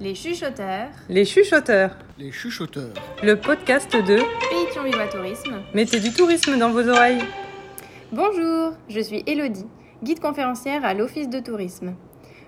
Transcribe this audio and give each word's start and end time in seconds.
Les 0.00 0.14
chuchoteurs, 0.14 0.88
Les 1.08 1.24
chuchoteurs, 1.24 1.96
Les 2.18 2.30
chuchoteurs. 2.30 2.92
le 3.22 3.34
podcast 3.40 3.90
de 3.92 4.18
Pétion 4.50 4.82
Viva 4.84 5.06
Tourisme. 5.08 5.62
Mettez 5.74 6.00
du 6.00 6.12
tourisme 6.12 6.58
dans 6.58 6.70
vos 6.70 6.86
oreilles. 6.88 7.22
Bonjour, 8.12 8.72
je 8.88 9.00
suis 9.00 9.22
Elodie, 9.26 9.66
guide 10.02 10.20
conférencière 10.20 10.84
à 10.84 10.92
l'Office 10.92 11.30
de 11.30 11.40
tourisme. 11.40 11.94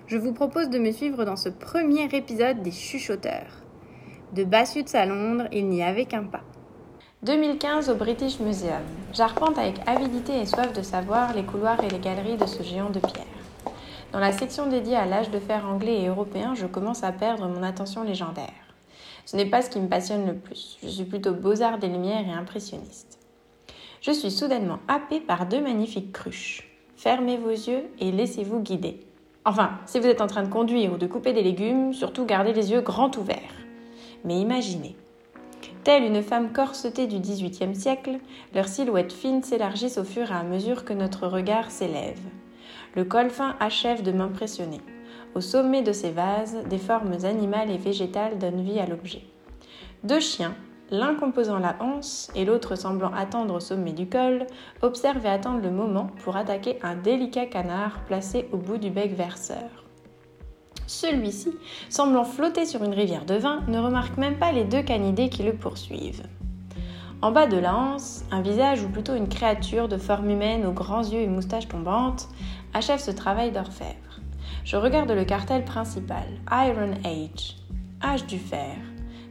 Je 0.06 0.19
vous 0.19 0.32
propose 0.32 0.69
de 0.69 0.79
me 0.79 0.92
suivre 0.92 1.24
dans 1.24 1.37
ce 1.37 1.48
premier 1.48 2.04
épisode 2.14 2.62
des 2.62 2.71
chuchoteurs. 2.71 3.65
De 4.35 4.44
Bassutz 4.44 4.94
à 4.94 5.06
Londres, 5.06 5.49
il 5.53 5.69
n'y 5.69 5.83
avait 5.83 6.04
qu'un 6.04 6.24
pas. 6.24 6.42
2015 7.22 7.88
au 7.90 7.94
British 7.94 8.38
Museum. 8.40 8.83
J'arpente 9.15 9.58
avec 9.58 9.76
avidité 9.87 10.38
et 10.38 10.46
soif 10.46 10.72
de 10.74 10.83
savoir 10.83 11.35
les 11.35 11.42
couloirs 11.44 11.83
et 11.83 11.88
les 11.88 11.99
galeries 11.99 12.37
de 12.37 12.46
ce 12.46 12.62
géant 12.62 12.90
de 12.90 13.01
pierre. 13.01 13.24
Dans 14.13 14.21
la 14.21 14.33
section 14.33 14.67
dédiée 14.67 14.97
à 14.97 15.04
l'âge 15.04 15.31
de 15.31 15.38
fer 15.38 15.67
anglais 15.67 16.01
et 16.01 16.06
européen, 16.06 16.55
je 16.55 16.66
commence 16.66 17.05
à 17.05 17.12
perdre 17.12 17.47
mon 17.47 17.62
attention 17.62 18.02
légendaire. 18.02 18.55
Ce 19.27 19.37
n'est 19.37 19.45
pas 19.45 19.61
ce 19.61 19.69
qui 19.69 19.80
me 19.80 19.89
passionne 19.89 20.27
le 20.27 20.35
plus. 20.35 20.79
Je 20.83 20.89
suis 20.89 21.05
plutôt 21.05 21.35
beaux-arts 21.35 21.79
des 21.79 21.89
lumières 21.89 22.27
et 22.27 22.33
impressionniste. 22.33 23.19
Je 24.01 24.11
suis 24.11 24.30
soudainement 24.30 24.79
happée 24.89 25.21
par 25.21 25.45
deux 25.45 25.61
magnifiques 25.61 26.13
cruches. 26.13 26.71
Fermez 26.97 27.37
vos 27.37 27.51
yeux 27.51 27.85
et 27.99 28.11
laissez-vous 28.11 28.61
guider. 28.61 29.01
Enfin, 29.45 29.73
si 29.85 30.01
vous 30.01 30.07
êtes 30.07 30.23
en 30.23 30.27
train 30.27 30.43
de 30.43 30.49
conduire 30.49 30.95
ou 30.95 30.97
de 30.97 31.07
couper 31.07 31.35
des 31.35 31.43
légumes, 31.43 31.93
surtout 31.93 32.25
gardez 32.25 32.55
les 32.55 32.71
yeux 32.71 32.80
grands 32.80 33.11
ouverts. 33.19 33.57
Mais 34.25 34.41
imaginez. 34.41 34.97
Telle 35.85 36.05
une 36.05 36.23
femme 36.23 36.52
corsetée 36.52 37.07
du 37.07 37.19
XVIIIe 37.19 37.77
siècle, 37.77 38.19
leurs 38.55 38.69
silhouettes 38.69 39.13
fines 39.13 39.43
s'élargissent 39.43 39.99
au 39.99 40.05
fur 40.05 40.30
et 40.30 40.35
à 40.35 40.45
mesure 40.45 40.87
que 40.87 40.95
notre 40.95 41.27
regard 41.27 41.71
s'élève. 41.71 42.21
Le 42.98 43.05
col 43.05 43.30
fin 43.30 43.55
achève 43.61 44.02
de 44.02 44.11
m'impressionner. 44.11 44.80
Au 45.37 45.41
sommet 45.41 45.83
de 45.83 45.93
ces 45.93 46.11
vases, 46.11 46.65
des 46.69 46.79
formes 46.79 47.16
animales 47.23 47.71
et 47.71 47.77
végétales 47.77 48.41
donnent 48.41 48.65
vie 48.65 48.80
à 48.80 48.87
l'objet. 48.87 49.23
Deux 50.02 50.19
chiens, 50.19 50.57
l'un 50.91 51.15
composant 51.15 51.60
la 51.60 51.76
hanse 51.79 52.29
et 52.35 52.45
l'autre 52.45 52.74
semblant 52.74 53.13
attendre 53.15 53.54
au 53.54 53.60
sommet 53.60 53.93
du 53.93 54.09
col, 54.09 54.49
observent 54.82 55.26
et 55.26 55.29
attendent 55.29 55.63
le 55.63 55.71
moment 55.71 56.10
pour 56.24 56.37
attaquer 56.37 56.80
un 56.82 56.96
délicat 56.96 57.46
canard 57.46 58.01
placé 58.09 58.49
au 58.51 58.57
bout 58.57 58.79
du 58.79 58.91
bec 58.91 59.15
verseur. 59.15 59.85
Celui-ci, 60.88 61.54
semblant 61.88 62.24
flotter 62.24 62.66
sur 62.66 62.82
une 62.82 62.95
rivière 62.95 63.26
de 63.26 63.35
vin, 63.35 63.60
ne 63.69 63.79
remarque 63.79 64.16
même 64.16 64.41
pas 64.41 64.50
les 64.50 64.64
deux 64.64 64.82
canidés 64.82 65.28
qui 65.28 65.44
le 65.44 65.54
poursuivent. 65.54 66.24
En 67.20 67.33
bas 67.33 67.48
de 67.48 67.56
la 67.56 67.77
hanse, 67.77 68.24
un 68.30 68.42
visage 68.42 68.84
ou 68.84 68.88
plutôt 68.88 69.16
une 69.16 69.28
créature 69.28 69.88
de 69.88 69.97
forme 69.97 70.30
humaine 70.30 70.64
aux 70.64 70.72
grands 70.72 71.02
yeux 71.02 71.20
et 71.20 71.27
moustaches 71.27 71.66
tombantes 71.66 72.28
achève 72.75 73.00
ce 73.00 73.10
travail 73.10 73.50
d'orfèvre. 73.50 74.20
Je 74.64 74.77
regarde 74.77 75.10
le 75.10 75.25
cartel 75.25 75.64
principal, 75.64 76.27
Iron 76.48 76.92
Age, 77.05 77.56
âge 78.05 78.25
du 78.27 78.38
fer. 78.38 78.77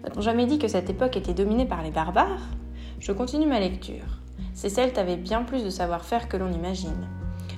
N'a-t-on 0.04 0.20
jamais 0.20 0.46
dit 0.48 0.60
que 0.60 0.68
cette 0.68 0.90
époque 0.90 1.16
était 1.16 1.34
dominée 1.34 1.66
par 1.66 1.82
les 1.82 1.92
barbares? 1.92 2.50
Je 3.00 3.14
continue 3.14 3.48
ma 3.48 3.62
lecture. 3.62 4.20
Ces 4.54 4.70
Celtes 4.70 4.98
avaient 4.98 5.16
bien 5.16 5.44
plus 5.44 5.64
de 5.64 5.70
savoir-faire 5.70 6.28
que 6.28 6.36
l'on 6.36 6.52
imagine. 6.52 7.08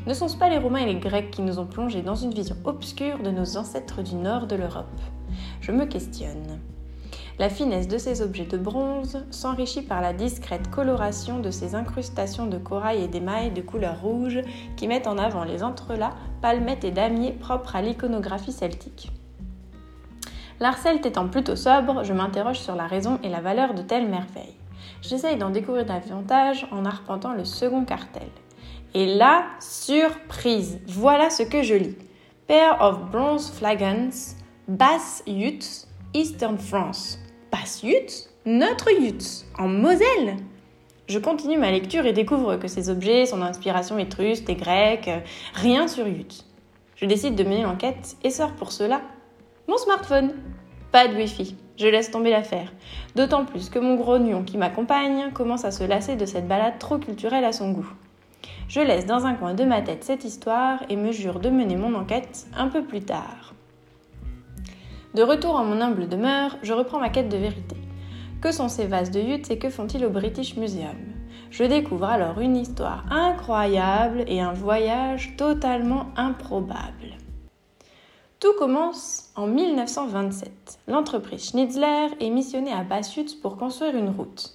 Ne 0.05 0.14
sont-ce 0.14 0.38
pas 0.38 0.49
les 0.49 0.59
Romains 0.59 0.86
et 0.86 0.93
les 0.93 0.99
Grecs 0.99 1.31
qui 1.31 1.41
nous 1.41 1.58
ont 1.58 1.66
plongés 1.66 2.03
dans 2.03 2.16
une 2.16 2.36
vision 2.36 2.55
obscure 2.66 3.17
de 3.23 3.31
nos 3.31 3.58
ancêtres 3.58 4.03
du 4.03 4.14
nord 4.14 4.45
de 4.45 4.58
l'Europe? 4.58 5.02
Je 5.59 5.71
me 5.71 5.86
questionne. 5.86 6.59
La 7.39 7.47
finesse 7.47 7.87
de 7.87 7.97
ces 7.97 8.21
objets 8.21 8.43
de 8.43 8.57
bronze 8.57 9.25
s'enrichit 9.31 9.81
par 9.81 10.01
la 10.01 10.11
discrète 10.11 10.69
coloration 10.69 11.39
de 11.39 11.51
ces 11.51 11.73
incrustations 11.73 12.47
de 12.47 12.57
corail 12.57 13.01
et 13.01 13.07
d'émail 13.07 13.51
de 13.51 13.61
couleur 13.61 14.01
rouge 14.01 14.41
qui 14.75 14.89
mettent 14.89 15.07
en 15.07 15.17
avant 15.17 15.45
les 15.45 15.63
entrelacs, 15.63 16.11
palmettes 16.41 16.83
et 16.83 16.91
damiers 16.91 17.31
propres 17.31 17.77
à 17.77 17.81
l'iconographie 17.81 18.51
celtique. 18.51 19.09
L'art 20.59 20.77
celte 20.79 21.05
étant 21.05 21.29
plutôt 21.29 21.55
sobre, 21.55 22.03
je 22.03 22.11
m'interroge 22.11 22.59
sur 22.59 22.75
la 22.75 22.87
raison 22.87 23.19
et 23.23 23.29
la 23.29 23.39
valeur 23.39 23.73
de 23.73 23.83
telles 23.83 24.09
merveilles. 24.09 24.57
J'essaye 25.01 25.37
d'en 25.37 25.49
découvrir 25.49 25.85
davantage 25.85 26.67
en 26.71 26.83
arpentant 26.83 27.31
le 27.31 27.45
second 27.45 27.85
cartel. 27.85 28.27
Et 28.93 29.15
là, 29.15 29.45
surprise, 29.61 30.81
voilà 30.87 31.30
ce 31.30 31.43
que 31.43 31.64
je 31.64 31.75
lis. 31.75 31.95
Pair 32.47 32.81
of 32.81 33.09
bronze 33.09 33.49
flagons, 33.49 34.35
Bass 34.67 35.23
Utes, 35.25 35.87
Eastern 36.14 36.58
France. 36.58 37.17
Bass 37.52 37.82
Utes 37.83 38.30
Notre 38.45 38.92
Utes, 38.92 39.45
en 39.58 39.67
Moselle 39.67 40.37
Je 41.08 41.17
continue 41.17 41.58
ma 41.58 41.71
lecture 41.71 42.05
et 42.05 42.14
découvre 42.14 42.58
que 42.58 42.67
ces 42.67 42.89
objets 42.89 43.26
sont 43.26 43.37
d'inspiration 43.37 43.98
étrusque 43.98 44.49
et 44.49 44.55
grecque, 44.55 45.10
rien 45.55 45.88
sur 45.88 46.05
Utes. 46.05 46.45
Je 46.95 47.05
décide 47.05 47.36
de 47.36 47.43
mener 47.43 47.64
l'enquête 47.64 48.17
et 48.23 48.30
sors 48.30 48.54
pour 48.54 48.71
cela 48.71 49.02
mon 49.67 49.77
smartphone. 49.77 50.33
Pas 50.92 51.08
de 51.08 51.15
wifi, 51.15 51.55
je 51.77 51.88
laisse 51.88 52.11
tomber 52.11 52.30
l'affaire. 52.30 52.71
D'autant 53.15 53.45
plus 53.45 53.70
que 53.70 53.80
mon 53.80 53.95
grognon 53.95 54.43
qui 54.43 54.58
m'accompagne 54.58 55.32
commence 55.32 55.65
à 55.65 55.71
se 55.71 55.83
lasser 55.83 56.15
de 56.15 56.26
cette 56.26 56.48
balade 56.48 56.77
trop 56.77 56.99
culturelle 56.99 57.45
à 57.45 57.52
son 57.52 57.71
goût. 57.71 57.92
Je 58.67 58.82
laisse 58.82 59.08
dans 59.08 59.26
un 59.26 59.33
coin 59.33 59.55
de 59.55 59.64
ma 59.64 59.82
tête 59.82 60.04
cette 60.04 60.23
histoire 60.23 60.83
et 60.89 60.95
me 60.95 61.11
jure 61.11 61.39
de 61.39 61.49
mener 61.49 61.77
mon 61.77 61.95
enquête 61.95 62.45
un 62.55 62.67
peu 62.67 62.83
plus 62.83 63.02
tard. 63.02 63.55
De 65.15 65.23
retour 65.23 65.55
en 65.55 65.65
mon 65.65 65.81
humble 65.81 66.08
demeure, 66.08 66.58
je 66.61 66.71
reprends 66.71 66.99
ma 66.99 67.09
quête 67.09 67.30
de 67.30 67.37
vérité. 67.37 67.75
Que 68.42 68.52
sont 68.52 68.70
ces 68.70 68.86
vases 68.86 69.09
de 69.09 69.20
Yutz 69.20 69.49
et 69.49 69.58
que 69.58 69.70
font-ils 69.70 70.05
au 70.05 70.11
British 70.11 70.55
Museum? 70.55 70.97
Je 71.49 71.64
découvre 71.64 72.05
alors 72.05 72.39
une 72.39 72.55
histoire 72.55 73.03
incroyable 73.11 74.23
et 74.27 74.39
un 74.39 74.53
voyage 74.53 75.36
totalement 75.36 76.05
improbable. 76.15 77.17
Tout 78.39 78.53
commence 78.59 79.31
en 79.36 79.47
1927. 79.47 80.80
L'entreprise 80.87 81.49
Schnitzler 81.49 82.09
est 82.20 82.30
missionnée 82.30 82.71
à 82.71 82.83
Bassutz 82.83 83.33
pour 83.33 83.58
construire 83.58 83.95
une 83.95 84.09
route. 84.09 84.53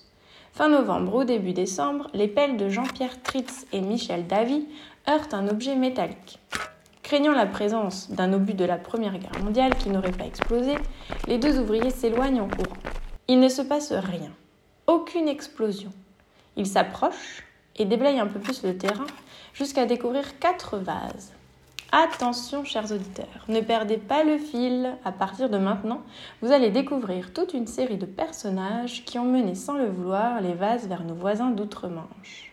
Fin 0.53 0.69
novembre 0.69 1.17
ou 1.17 1.25
début 1.25 1.53
décembre, 1.53 2.07
les 2.15 2.29
pelles 2.29 2.57
de 2.57 2.69
Jean-Pierre 2.69 3.21
Tritz 3.23 3.67
et 3.73 3.81
Michel 3.81 4.29
Davy 4.29 4.69
heurtent 5.09 5.35
un 5.35 5.49
objet 5.49 5.75
métallique. 5.75 6.39
Craignant 7.05 7.33
la 7.33 7.45
présence 7.45 8.11
d'un 8.11 8.33
obus 8.33 8.55
de 8.55 8.65
la 8.65 8.79
Première 8.79 9.19
Guerre 9.19 9.45
mondiale 9.45 9.75
qui 9.77 9.91
n'aurait 9.91 10.11
pas 10.11 10.25
explosé, 10.25 10.75
les 11.29 11.37
deux 11.37 11.61
ouvriers 11.61 11.91
s'éloignent 11.91 12.41
en 12.41 12.49
courant. 12.49 12.79
Il 13.29 13.41
ne 13.41 13.51
se 13.51 13.61
passe 13.61 13.93
rien. 13.93 14.31
Aucune 14.87 15.29
explosion. 15.29 15.93
Ils 16.57 16.67
s'approchent 16.67 17.45
et 17.77 17.85
déblayent 17.85 18.21
un 18.21 18.27
peu 18.27 18.41
plus 18.41 18.63
le 18.63 18.79
terrain 18.79 19.07
jusqu'à 19.53 19.85
découvrir 19.85 20.39
quatre 20.39 20.79
vases. 20.79 21.35
Attention, 21.93 22.65
chers 22.65 22.91
auditeurs, 22.91 23.45
ne 23.49 23.61
perdez 23.61 23.99
pas 23.99 24.25
le 24.25 24.39
fil. 24.39 24.97
À 25.05 25.13
partir 25.13 25.51
de 25.51 25.59
maintenant, 25.59 26.01
vous 26.41 26.53
allez 26.53 26.71
découvrir 26.71 27.35
toute 27.35 27.53
une 27.53 27.67
série 27.67 27.99
de 27.99 28.07
personnages 28.07 29.05
qui 29.05 29.19
ont 29.19 29.27
mené 29.27 29.55
sans 29.55 29.75
le 29.75 29.91
vouloir 29.91 30.41
les 30.41 30.55
vases 30.55 30.89
vers 30.89 31.05
nos 31.05 31.15
voisins 31.15 31.51
d'outre-Manche. 31.51 32.51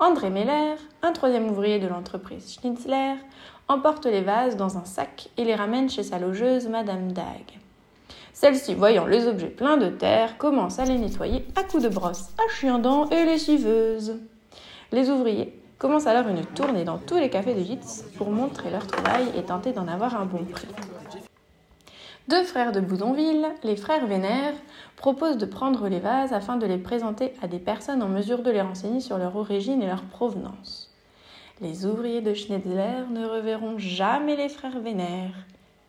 André 0.00 0.30
Meller, 0.30 0.76
un 1.02 1.10
troisième 1.10 1.50
ouvrier 1.50 1.80
de 1.80 1.88
l'entreprise 1.88 2.54
Schnitzler, 2.54 3.14
emporte 3.68 4.06
les 4.06 4.22
vases 4.22 4.56
dans 4.56 4.78
un 4.78 4.84
sac 4.84 5.28
et 5.36 5.44
les 5.44 5.54
ramène 5.54 5.90
chez 5.90 6.02
sa 6.02 6.18
logeuse, 6.18 6.68
Madame 6.68 7.12
Dag. 7.12 7.44
Celle-ci, 8.32 8.74
voyant 8.74 9.06
les 9.06 9.26
objets 9.26 9.48
pleins 9.48 9.76
de 9.76 9.88
terre, 9.88 10.38
commence 10.38 10.78
à 10.78 10.84
les 10.84 10.96
nettoyer 10.96 11.44
à 11.56 11.64
coups 11.64 11.82
de 11.82 11.88
brosse 11.88 12.30
à 12.38 12.50
chien 12.50 12.78
dents 12.78 13.08
et 13.10 13.24
lessiveuse. 13.24 14.20
Les 14.92 15.10
ouvriers 15.10 15.60
commencent 15.78 16.06
alors 16.06 16.28
une 16.28 16.44
tournée 16.44 16.84
dans 16.84 16.98
tous 16.98 17.16
les 17.16 17.30
cafés 17.30 17.54
de 17.54 17.62
Gitz 17.62 18.04
pour 18.16 18.30
montrer 18.30 18.70
leur 18.70 18.86
travail 18.86 19.26
et 19.36 19.42
tenter 19.42 19.72
d'en 19.72 19.86
avoir 19.86 20.18
un 20.18 20.24
bon 20.24 20.44
prix. 20.44 20.68
Deux 22.28 22.44
frères 22.44 22.72
de 22.72 22.80
Boudonville, 22.80 23.46
les 23.64 23.76
frères 23.76 24.06
Vénère, 24.06 24.54
proposent 24.96 25.38
de 25.38 25.46
prendre 25.46 25.88
les 25.88 26.00
vases 26.00 26.32
afin 26.32 26.56
de 26.56 26.66
les 26.66 26.78
présenter 26.78 27.32
à 27.42 27.48
des 27.48 27.58
personnes 27.58 28.02
en 28.02 28.08
mesure 28.08 28.42
de 28.42 28.50
les 28.50 28.60
renseigner 28.60 29.00
sur 29.00 29.18
leur 29.18 29.36
origine 29.36 29.82
et 29.82 29.86
leur 29.86 30.02
provenance. 30.02 30.87
Les 31.60 31.86
ouvriers 31.86 32.20
de 32.20 32.34
Schnetzler 32.34 33.02
ne 33.10 33.26
reverront 33.26 33.78
jamais 33.78 34.36
les 34.36 34.48
frères 34.48 34.78
Vénère, 34.78 35.34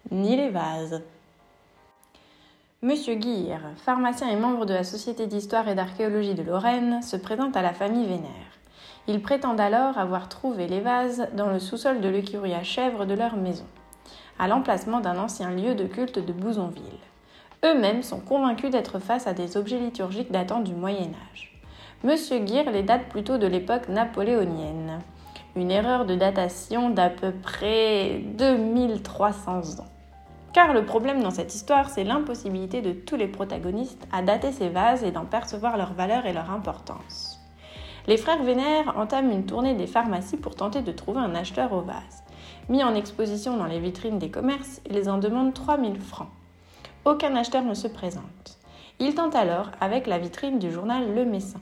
ni 0.09 0.35
les 0.35 0.49
vases. 0.49 1.03
Monsieur 2.81 3.13
Guire, 3.13 3.61
pharmacien 3.85 4.29
et 4.29 4.35
membre 4.35 4.65
de 4.65 4.73
la 4.73 4.83
Société 4.83 5.27
d'histoire 5.27 5.67
et 5.67 5.75
d'archéologie 5.75 6.33
de 6.33 6.41
Lorraine, 6.41 7.03
se 7.03 7.17
présente 7.17 7.55
à 7.55 7.61
la 7.61 7.71
famille 7.71 8.07
Vénère. 8.07 8.57
Ils 9.07 9.21
prétendent 9.21 9.59
alors 9.59 9.99
avoir 9.99 10.27
trouvé 10.27 10.65
les 10.65 10.79
vases 10.79 11.27
dans 11.33 11.51
le 11.51 11.59
sous-sol 11.59 12.01
de 12.01 12.09
l'écurie 12.09 12.55
à 12.55 12.63
chèvres 12.63 13.05
de 13.05 13.13
leur 13.13 13.35
maison, 13.35 13.67
à 14.39 14.47
l'emplacement 14.47 15.01
d'un 15.01 15.19
ancien 15.19 15.51
lieu 15.51 15.75
de 15.75 15.85
culte 15.85 16.17
de 16.17 16.33
Bouzonville. 16.33 16.83
Eux-mêmes 17.63 18.01
sont 18.01 18.21
convaincus 18.21 18.71
d'être 18.71 18.97
face 18.97 19.27
à 19.27 19.33
des 19.33 19.55
objets 19.55 19.77
liturgiques 19.77 20.31
datant 20.31 20.61
du 20.61 20.73
Moyen 20.73 21.11
Âge. 21.31 21.61
Monsieur 22.03 22.39
Guire 22.39 22.71
les 22.71 22.81
date 22.81 23.07
plutôt 23.09 23.37
de 23.37 23.45
l'époque 23.45 23.87
napoléonienne, 23.87 24.99
une 25.59 25.71
erreur 25.71 26.05
de 26.05 26.15
datation 26.15 26.89
d'à 26.89 27.09
peu 27.09 27.31
près 27.31 28.21
2300 28.37 29.79
ans. 29.79 29.87
Car 30.53 30.73
le 30.73 30.85
problème 30.85 31.21
dans 31.21 31.31
cette 31.31 31.53
histoire, 31.53 31.89
c'est 31.89 32.03
l'impossibilité 32.03 32.81
de 32.81 32.91
tous 32.91 33.15
les 33.15 33.27
protagonistes 33.27 34.07
à 34.11 34.21
dater 34.21 34.51
ces 34.51 34.69
vases 34.69 35.03
et 35.03 35.11
d'en 35.11 35.25
percevoir 35.25 35.77
leur 35.77 35.93
valeur 35.93 36.25
et 36.25 36.33
leur 36.33 36.49
importance. 36.49 37.39
Les 38.07 38.17
frères 38.17 38.41
Vénère 38.41 38.97
entament 38.97 39.31
une 39.31 39.45
tournée 39.45 39.75
des 39.75 39.85
pharmacies 39.85 40.37
pour 40.37 40.55
tenter 40.55 40.81
de 40.81 40.91
trouver 40.91 41.19
un 41.19 41.35
acheteur 41.35 41.73
aux 41.73 41.81
vases. 41.81 42.23
Mis 42.67 42.83
en 42.83 42.95
exposition 42.95 43.57
dans 43.57 43.65
les 43.65 43.79
vitrines 43.79 44.17
des 44.17 44.31
commerces, 44.31 44.81
ils 44.89 45.09
en 45.09 45.17
demandent 45.17 45.53
3000 45.53 45.99
francs. 45.99 46.29
aucun 47.05 47.35
acheteur 47.35 47.63
ne 47.63 47.73
se 47.73 47.87
présente. 47.87 48.57
Il 48.99 49.13
tente 49.15 49.35
alors 49.35 49.71
avec 49.79 50.07
la 50.07 50.17
vitrine 50.17 50.59
du 50.59 50.71
journal 50.71 51.13
Le 51.13 51.25
Messin. 51.25 51.61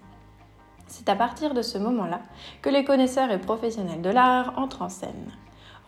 C'est 0.87 1.09
à 1.09 1.15
partir 1.15 1.53
de 1.53 1.61
ce 1.61 1.77
moment-là 1.77 2.21
que 2.61 2.69
les 2.69 2.83
connaisseurs 2.83 3.31
et 3.31 3.39
professionnels 3.39 4.01
de 4.01 4.09
l'art 4.09 4.53
entrent 4.57 4.81
en 4.81 4.89
scène. 4.89 5.31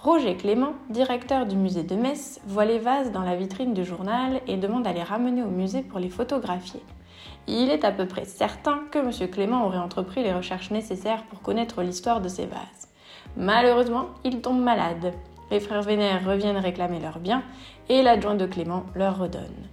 Roger 0.01 0.35
Clément, 0.35 0.73
directeur 0.89 1.45
du 1.45 1.55
musée 1.55 1.83
de 1.83 1.95
Metz, 1.95 2.39
voit 2.45 2.65
les 2.65 2.79
vases 2.79 3.11
dans 3.11 3.23
la 3.23 3.35
vitrine 3.35 3.73
du 3.73 3.83
journal 3.83 4.41
et 4.47 4.55
demande 4.55 4.87
à 4.87 4.93
les 4.93 5.03
ramener 5.03 5.43
au 5.43 5.49
musée 5.49 5.81
pour 5.81 5.99
les 5.99 6.09
photographier. 6.09 6.81
Il 7.47 7.69
est 7.69 7.83
à 7.83 7.91
peu 7.91 8.05
près 8.05 8.25
certain 8.25 8.81
que 8.91 8.99
M. 8.99 9.29
Clément 9.29 9.65
aurait 9.65 9.77
entrepris 9.77 10.23
les 10.23 10.33
recherches 10.33 10.71
nécessaires 10.71 11.23
pour 11.23 11.41
connaître 11.41 11.81
l'histoire 11.81 12.21
de 12.21 12.29
ces 12.29 12.45
vases. 12.45 12.87
Malheureusement, 13.35 14.05
il 14.23 14.41
tombe 14.41 14.61
malade. 14.61 15.13
Les 15.51 15.59
frères 15.59 15.81
Vénère 15.81 16.25
reviennent 16.25 16.57
réclamer 16.57 16.99
leurs 16.99 17.19
biens 17.19 17.43
et 17.89 18.01
l'adjoint 18.01 18.35
de 18.35 18.45
Clément 18.45 18.85
leur 18.95 19.17
redonne. 19.17 19.67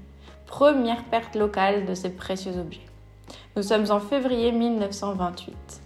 Première 0.46 1.04
perte 1.04 1.36
locale 1.36 1.84
de 1.84 1.94
ces 1.94 2.10
précieux 2.10 2.58
objets. 2.58 2.86
Nous 3.56 3.62
sommes 3.62 3.90
en 3.90 4.00
février 4.00 4.52
1928. 4.52 5.82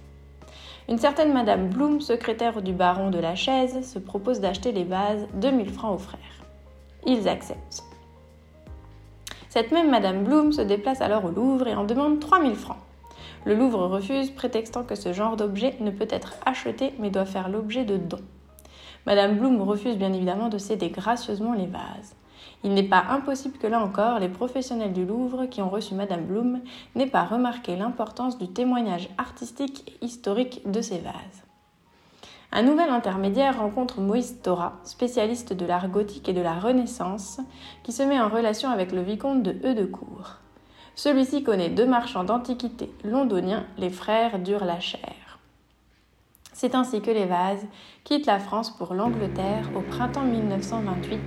Une 0.88 0.98
certaine 0.98 1.32
Madame 1.32 1.68
Bloom, 1.68 2.00
secrétaire 2.00 2.62
du 2.62 2.72
baron 2.72 3.10
de 3.10 3.18
la 3.18 3.36
Chaise, 3.36 3.88
se 3.88 3.98
propose 3.98 4.40
d'acheter 4.40 4.72
les 4.72 4.84
vases 4.84 5.26
2000 5.34 5.70
francs 5.70 5.94
aux 5.94 5.98
frères. 5.98 6.18
Ils 7.06 7.28
acceptent. 7.28 7.84
Cette 9.48 9.72
même 9.72 9.90
Madame 9.90 10.24
Bloom 10.24 10.52
se 10.52 10.62
déplace 10.62 11.00
alors 11.00 11.24
au 11.24 11.30
Louvre 11.30 11.68
et 11.68 11.74
en 11.74 11.84
demande 11.84 12.20
3000 12.20 12.56
francs. 12.56 12.78
Le 13.44 13.54
Louvre 13.54 13.86
refuse, 13.86 14.30
prétextant 14.30 14.82
que 14.82 14.94
ce 14.94 15.12
genre 15.12 15.36
d'objet 15.36 15.76
ne 15.80 15.90
peut 15.90 16.08
être 16.10 16.34
acheté 16.44 16.92
mais 16.98 17.10
doit 17.10 17.24
faire 17.24 17.48
l'objet 17.48 17.84
de 17.84 17.96
dons. 17.96 18.18
Madame 19.06 19.38
Bloom 19.38 19.62
refuse 19.62 19.96
bien 19.96 20.12
évidemment 20.12 20.48
de 20.48 20.58
céder 20.58 20.90
gracieusement 20.90 21.54
les 21.54 21.66
vases. 21.66 22.16
Il 22.62 22.74
n'est 22.74 22.82
pas 22.82 23.04
impossible 23.08 23.56
que 23.58 23.66
là 23.66 23.82
encore, 23.82 24.18
les 24.18 24.28
professionnels 24.28 24.92
du 24.92 25.06
Louvre 25.06 25.46
qui 25.46 25.62
ont 25.62 25.70
reçu 25.70 25.94
Madame 25.94 26.24
Blum 26.24 26.60
n'aient 26.94 27.06
pas 27.06 27.24
remarqué 27.24 27.74
l'importance 27.74 28.36
du 28.36 28.48
témoignage 28.48 29.08
artistique 29.16 29.96
et 30.00 30.04
historique 30.04 30.62
de 30.70 30.82
ces 30.82 30.98
vases. 30.98 31.44
Un 32.52 32.62
nouvel 32.62 32.90
intermédiaire 32.90 33.60
rencontre 33.60 34.00
Moïse 34.00 34.42
Tora, 34.42 34.80
spécialiste 34.82 35.52
de 35.52 35.64
l'art 35.64 35.88
gothique 35.88 36.28
et 36.28 36.32
de 36.32 36.40
la 36.40 36.54
Renaissance, 36.54 37.40
qui 37.84 37.92
se 37.92 38.02
met 38.02 38.20
en 38.20 38.28
relation 38.28 38.70
avec 38.70 38.92
le 38.92 39.02
vicomte 39.02 39.42
de 39.42 39.54
Eudecourt. 39.64 40.38
Celui-ci 40.96 41.44
connaît 41.44 41.70
deux 41.70 41.86
marchands 41.86 42.24
d'antiquités 42.24 42.92
londoniens, 43.04 43.64
les 43.78 43.88
frères 43.88 44.40
Durlacher. 44.40 44.98
C'est 46.60 46.74
ainsi 46.74 47.00
que 47.00 47.10
les 47.10 47.24
vases 47.24 47.66
quittent 48.04 48.26
la 48.26 48.38
France 48.38 48.68
pour 48.68 48.92
l'Angleterre 48.92 49.70
au 49.74 49.80
printemps 49.80 50.24
1928 50.24 51.18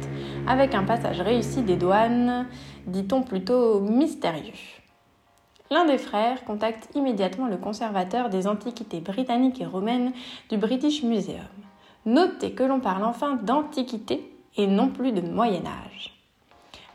avec 0.45 0.75
un 0.75 0.83
passage 0.83 1.21
réussi 1.21 1.63
des 1.63 1.75
douanes, 1.75 2.45
dit-on 2.85 3.24
plutôt 3.24 3.80
mystérieux. 3.80 4.53
L'un 5.71 5.85
des 5.85 5.97
frères 5.97 6.44
contacte 6.44 6.88
immédiatement 6.94 7.47
le 7.47 7.57
conservateur 7.57 8.30
des 8.30 8.45
antiquités 8.45 9.00
britanniques 9.00 9.59
et 9.59 9.65
romaines 9.65 10.13
du 10.51 10.57
British 10.57 11.01
Museum. 11.01 11.39
Notez 12.06 12.51
que 12.51 12.62
l'on 12.62 12.80
parle 12.80 13.03
enfin 13.03 13.39
d'antiquité 13.41 14.38
et 14.56 14.68
non 14.68 14.89
plus 14.89 15.13
de 15.13 15.21
Moyen 15.21 15.63
Âge. 15.65 16.13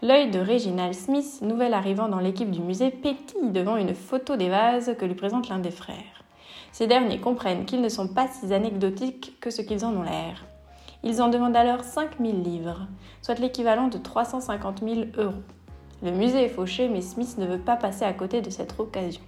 L'œil 0.00 0.30
de 0.30 0.38
Reginald 0.38 0.94
Smith, 0.94 1.40
nouvel 1.42 1.74
arrivant 1.74 2.08
dans 2.08 2.20
l'équipe 2.20 2.52
du 2.52 2.60
musée, 2.60 2.92
pétille 2.92 3.50
devant 3.50 3.76
une 3.76 3.96
photo 3.96 4.36
des 4.36 4.48
vases 4.48 4.94
que 4.96 5.04
lui 5.04 5.16
présente 5.16 5.48
l'un 5.48 5.58
des 5.58 5.72
frères. 5.72 6.17
Ces 6.72 6.86
derniers 6.86 7.20
comprennent 7.20 7.64
qu'ils 7.64 7.80
ne 7.80 7.88
sont 7.88 8.08
pas 8.08 8.28
si 8.28 8.52
anecdotiques 8.52 9.38
que 9.40 9.50
ce 9.50 9.62
qu'ils 9.62 9.84
en 9.84 9.94
ont 9.94 10.02
l'air. 10.02 10.44
Ils 11.02 11.22
en 11.22 11.28
demandent 11.28 11.56
alors 11.56 11.84
5000 11.84 12.42
livres, 12.42 12.86
soit 13.22 13.38
l'équivalent 13.38 13.88
de 13.88 13.98
350 13.98 14.82
000 14.82 15.00
euros. 15.16 15.42
Le 16.02 16.10
musée 16.10 16.44
est 16.44 16.48
fauché, 16.48 16.88
mais 16.88 17.00
Smith 17.00 17.38
ne 17.38 17.46
veut 17.46 17.58
pas 17.58 17.76
passer 17.76 18.04
à 18.04 18.12
côté 18.12 18.40
de 18.40 18.50
cette 18.50 18.78
occasion. 18.78 19.22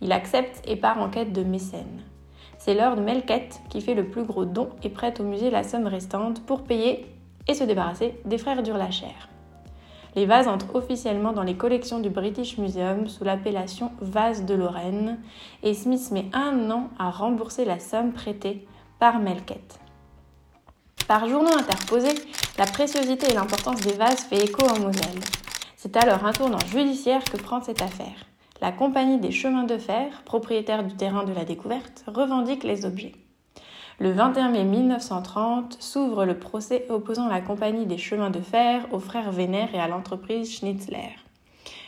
Il 0.00 0.12
accepte 0.12 0.62
et 0.66 0.76
part 0.76 1.00
en 1.00 1.08
quête 1.08 1.32
de 1.32 1.42
mécènes. 1.42 2.02
C'est 2.58 2.74
Lord 2.74 2.96
Melkett 2.96 3.60
qui 3.68 3.80
fait 3.80 3.94
le 3.94 4.08
plus 4.08 4.24
gros 4.24 4.44
don 4.44 4.70
et 4.82 4.88
prête 4.88 5.20
au 5.20 5.24
musée 5.24 5.50
la 5.50 5.62
somme 5.62 5.86
restante 5.86 6.44
pour 6.44 6.62
payer 6.62 7.06
et 7.46 7.54
se 7.54 7.64
débarrasser 7.64 8.20
des 8.24 8.38
frères 8.38 8.62
Durlacher. 8.62 9.14
Les 10.18 10.26
vases 10.26 10.48
entrent 10.48 10.74
officiellement 10.74 11.32
dans 11.32 11.44
les 11.44 11.54
collections 11.54 12.00
du 12.00 12.10
British 12.10 12.58
Museum 12.58 13.06
sous 13.06 13.22
l'appellation 13.22 13.92
vase 14.00 14.44
de 14.44 14.54
Lorraine 14.54 15.20
et 15.62 15.74
Smith 15.74 16.10
met 16.10 16.26
un 16.32 16.72
an 16.72 16.90
à 16.98 17.12
rembourser 17.12 17.64
la 17.64 17.78
somme 17.78 18.12
prêtée 18.12 18.66
par 18.98 19.20
Melkett. 19.20 19.78
Par 21.06 21.28
journaux 21.28 21.56
interposés, 21.56 22.16
la 22.58 22.66
préciosité 22.66 23.30
et 23.30 23.34
l'importance 23.34 23.80
des 23.82 23.92
vases 23.92 24.24
fait 24.24 24.42
écho 24.42 24.66
en 24.66 24.80
Moselle. 24.80 25.20
C'est 25.76 25.96
alors 25.96 26.24
un 26.24 26.32
tournant 26.32 26.66
judiciaire 26.66 27.22
que 27.22 27.36
prend 27.36 27.62
cette 27.62 27.80
affaire. 27.80 28.26
La 28.60 28.72
compagnie 28.72 29.20
des 29.20 29.30
chemins 29.30 29.62
de 29.62 29.78
fer, 29.78 30.24
propriétaire 30.24 30.82
du 30.82 30.96
terrain 30.96 31.22
de 31.22 31.32
la 31.32 31.44
découverte, 31.44 32.02
revendique 32.08 32.64
les 32.64 32.84
objets. 32.84 33.14
Le 34.00 34.12
21 34.12 34.50
mai 34.50 34.62
1930 34.62 35.78
s'ouvre 35.80 36.24
le 36.24 36.38
procès 36.38 36.86
opposant 36.88 37.26
la 37.26 37.40
compagnie 37.40 37.84
des 37.84 37.98
chemins 37.98 38.30
de 38.30 38.38
fer 38.38 38.86
aux 38.92 39.00
frères 39.00 39.32
Vénère 39.32 39.74
et 39.74 39.80
à 39.80 39.88
l'entreprise 39.88 40.56
Schnitzler. 40.56 41.16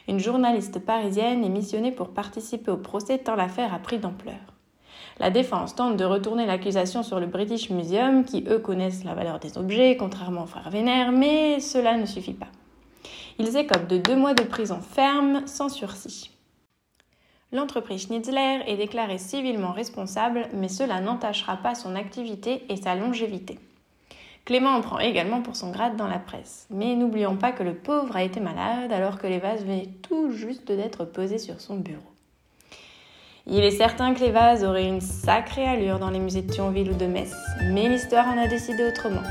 Une 0.08 0.18
journaliste 0.18 0.80
parisienne 0.80 1.44
est 1.44 1.48
missionnée 1.48 1.92
pour 1.92 2.08
participer 2.08 2.72
au 2.72 2.78
procès 2.78 3.18
tant 3.18 3.36
l'affaire 3.36 3.72
a 3.72 3.78
pris 3.78 3.98
d'ampleur. 3.98 4.40
La 5.20 5.30
défense 5.30 5.76
tente 5.76 5.96
de 5.96 6.04
retourner 6.04 6.46
l'accusation 6.46 7.04
sur 7.04 7.20
le 7.20 7.26
British 7.26 7.70
Museum, 7.70 8.24
qui 8.24 8.44
eux 8.48 8.58
connaissent 8.58 9.04
la 9.04 9.14
valeur 9.14 9.38
des 9.38 9.56
objets, 9.56 9.96
contrairement 9.96 10.42
aux 10.42 10.46
frères 10.46 10.70
Vénère, 10.70 11.12
mais 11.12 11.60
cela 11.60 11.96
ne 11.96 12.06
suffit 12.06 12.34
pas. 12.34 12.48
Ils 13.38 13.56
écopent 13.56 13.86
de 13.86 13.98
deux 13.98 14.16
mois 14.16 14.34
de 14.34 14.42
prison 14.42 14.80
ferme 14.80 15.46
sans 15.46 15.68
sursis. 15.68 16.32
L'entreprise 17.52 18.06
Schnitzler 18.06 18.60
est 18.68 18.76
déclarée 18.76 19.18
civilement 19.18 19.72
responsable, 19.72 20.46
mais 20.54 20.68
cela 20.68 21.00
n'entachera 21.00 21.56
pas 21.56 21.74
son 21.74 21.96
activité 21.96 22.62
et 22.68 22.76
sa 22.76 22.94
longévité. 22.94 23.58
Clément 24.44 24.70
en 24.70 24.80
prend 24.80 25.00
également 25.00 25.42
pour 25.42 25.56
son 25.56 25.72
grade 25.72 25.96
dans 25.96 26.06
la 26.06 26.20
presse. 26.20 26.66
Mais 26.70 26.94
n'oublions 26.94 27.36
pas 27.36 27.50
que 27.50 27.64
le 27.64 27.74
pauvre 27.74 28.14
a 28.14 28.22
été 28.22 28.38
malade 28.38 28.92
alors 28.92 29.18
que 29.18 29.26
les 29.26 29.40
vases 29.40 29.64
venaient 29.64 29.88
tout 30.02 30.30
juste 30.30 30.70
d'être 30.70 31.04
posés 31.04 31.38
sur 31.38 31.60
son 31.60 31.76
bureau. 31.76 32.00
Il 33.48 33.64
est 33.64 33.72
certain 33.72 34.14
que 34.14 34.20
les 34.20 34.30
vases 34.30 34.62
auraient 34.62 34.86
une 34.86 35.00
sacrée 35.00 35.66
allure 35.66 35.98
dans 35.98 36.10
les 36.10 36.20
musées 36.20 36.42
de 36.42 36.52
Thionville 36.52 36.92
ou 36.92 36.96
de 36.96 37.06
Metz, 37.06 37.34
mais 37.72 37.88
l'histoire 37.88 38.28
en 38.28 38.38
a 38.38 38.46
décidé 38.46 38.84
autrement. 38.84 39.22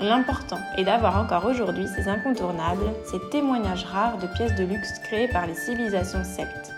L'important 0.00 0.58
est 0.76 0.84
d'avoir 0.84 1.22
encore 1.22 1.44
aujourd'hui 1.44 1.86
ces 1.94 2.08
incontournables, 2.08 2.94
ces 3.04 3.20
témoignages 3.30 3.84
rares 3.84 4.18
de 4.18 4.26
pièces 4.26 4.56
de 4.56 4.64
luxe 4.64 4.98
créées 5.04 5.28
par 5.28 5.46
les 5.46 5.54
civilisations 5.54 6.24
celtes 6.24 6.72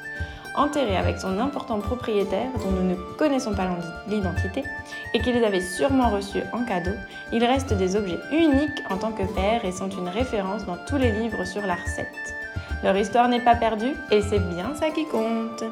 enterré 0.54 0.96
avec 0.96 1.18
son 1.18 1.38
important 1.38 1.78
propriétaire 1.78 2.50
dont 2.62 2.70
nous 2.70 2.88
ne 2.88 2.94
connaissons 3.16 3.54
pas 3.54 3.68
l'identité 4.08 4.64
et 5.14 5.20
qu'ils 5.20 5.44
avaient 5.44 5.60
sûrement 5.60 6.10
reçu 6.10 6.42
en 6.52 6.64
cadeau, 6.64 6.92
ils 7.32 7.44
restent 7.44 7.74
des 7.74 7.96
objets 7.96 8.20
uniques 8.32 8.82
en 8.90 8.96
tant 8.96 9.12
que 9.12 9.24
père 9.34 9.64
et 9.64 9.72
sont 9.72 9.88
une 9.88 10.08
référence 10.08 10.64
dans 10.66 10.78
tous 10.86 10.96
les 10.96 11.12
livres 11.12 11.44
sur 11.44 11.62
la 11.62 11.74
recette. 11.74 12.34
Leur 12.82 12.96
histoire 12.96 13.28
n'est 13.28 13.44
pas 13.44 13.54
perdue 13.54 13.94
et 14.10 14.22
c'est 14.22 14.40
bien 14.54 14.74
ça 14.74 14.90
qui 14.90 15.06
compte. 15.06 15.64